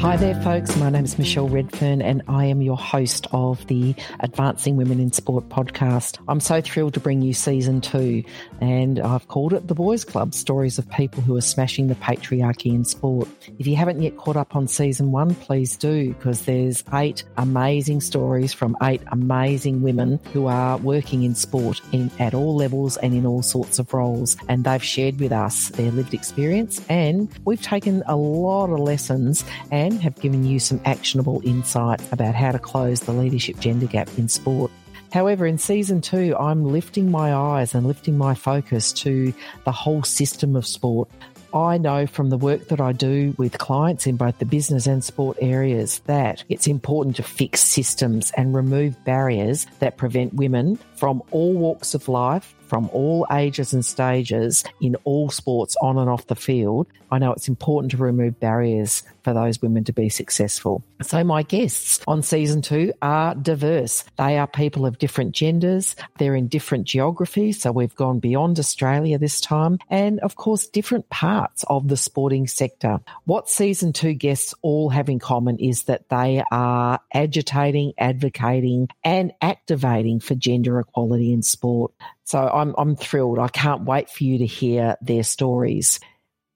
[0.00, 0.74] Hi there, folks.
[0.78, 5.12] My name is Michelle Redfern, and I am your host of the Advancing Women in
[5.12, 6.16] Sport podcast.
[6.26, 8.24] I'm so thrilled to bring you season two,
[8.62, 12.72] and I've called it The Boys Club Stories of People Who Are Smashing the Patriarchy
[12.74, 13.28] in Sport.
[13.58, 18.00] If you haven't yet caught up on season one, please do, because there's eight amazing
[18.00, 23.12] stories from eight amazing women who are working in sport in, at all levels and
[23.12, 24.34] in all sorts of roles.
[24.48, 29.44] And they've shared with us their lived experience, and we've taken a lot of lessons
[29.70, 34.08] and have given you some actionable insight about how to close the leadership gender gap
[34.18, 34.70] in sport.
[35.12, 40.02] However, in season two, I'm lifting my eyes and lifting my focus to the whole
[40.04, 41.08] system of sport.
[41.52, 45.02] I know from the work that I do with clients in both the business and
[45.02, 51.22] sport areas that it's important to fix systems and remove barriers that prevent women from
[51.32, 56.28] all walks of life from all ages and stages in all sports on and off
[56.28, 60.82] the field, I know it's important to remove barriers for those women to be successful.
[61.02, 64.04] So my guests on season two are diverse.
[64.16, 65.96] They are people of different genders.
[66.18, 67.60] They're in different geographies.
[67.60, 72.46] So we've gone beyond Australia this time and of course different parts of the sporting
[72.46, 73.00] sector.
[73.24, 79.32] What season two guests all have in common is that they are agitating, advocating and
[79.42, 81.92] activating for gender equality in sport.
[82.30, 83.40] So I'm, I'm thrilled.
[83.40, 85.98] I can't wait for you to hear their stories.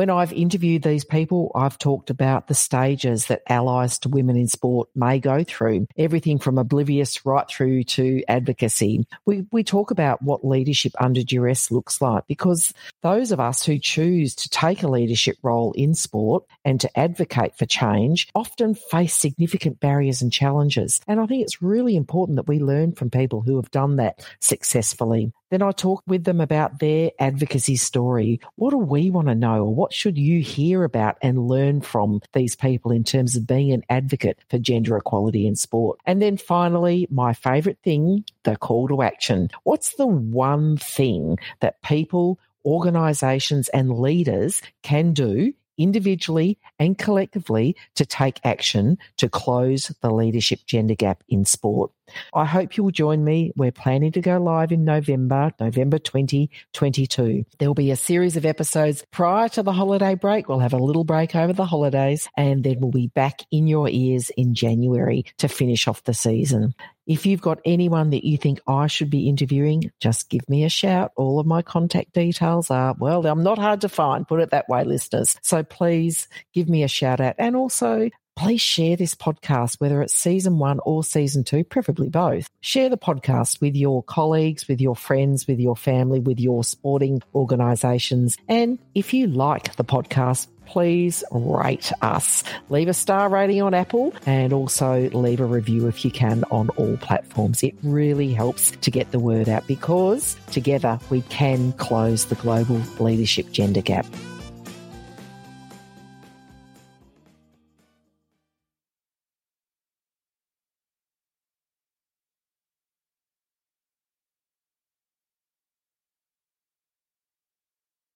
[0.00, 4.48] When I've interviewed these people, I've talked about the stages that allies to women in
[4.48, 9.06] sport may go through, everything from oblivious right through to advocacy.
[9.26, 13.78] We, we talk about what leadership under duress looks like because those of us who
[13.78, 19.14] choose to take a leadership role in sport and to advocate for change often face
[19.14, 21.02] significant barriers and challenges.
[21.08, 24.26] And I think it's really important that we learn from people who have done that
[24.40, 25.30] successfully.
[25.50, 28.40] Then I talk with them about their advocacy story.
[28.54, 32.22] What do we want to know, or what should you hear about and learn from
[32.32, 35.98] these people in terms of being an advocate for gender equality in sport?
[36.06, 39.50] And then finally, my favorite thing, the call to action.
[39.64, 48.04] What's the one thing that people, organizations, and leaders can do individually and collectively to
[48.04, 51.90] take action to close the leadership gender gap in sport.
[52.34, 53.52] I hope you'll join me.
[53.56, 57.44] We're planning to go live in November, November 2022.
[57.58, 60.48] There'll be a series of episodes prior to the holiday break.
[60.48, 63.88] We'll have a little break over the holidays and then we'll be back in your
[63.88, 66.74] ears in January to finish off the season.
[67.06, 70.68] If you've got anyone that you think I should be interviewing, just give me a
[70.68, 71.10] shout.
[71.16, 74.68] All of my contact details are, well, I'm not hard to find, put it that
[74.68, 75.36] way, listeners.
[75.42, 77.34] So please give me a shout out.
[77.36, 82.48] And also please share this podcast, whether it's season one or season two, preferably both.
[82.62, 87.20] Share the podcast with your colleagues, with your friends, with your family, with your sporting
[87.34, 88.38] organisations.
[88.48, 92.42] And if you like the podcast, please rate us.
[92.70, 96.70] Leave a star rating on Apple and also leave a review if you can on
[96.70, 97.62] all platforms.
[97.62, 102.80] It really helps to get the word out because together we can close the global
[103.00, 104.06] leadership gender gap.